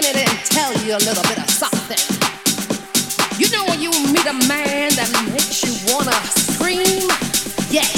[0.00, 2.00] minute and tell you a little bit of something.
[3.38, 7.04] You know when you meet a man that makes you wanna scream?
[7.68, 7.92] Yes,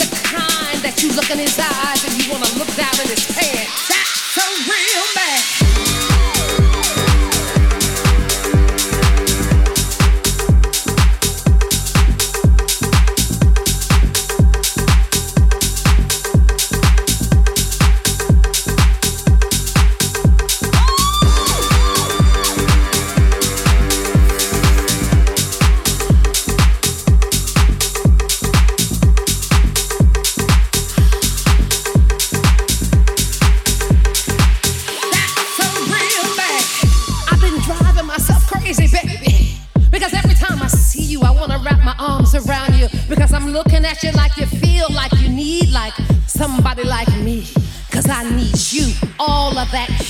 [0.00, 3.24] the kind that you look in his eyes and you wanna look down in his
[3.36, 3.88] pants.
[3.88, 5.19] That's a real man.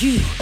[0.01, 0.40] you.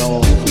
[0.00, 0.47] All.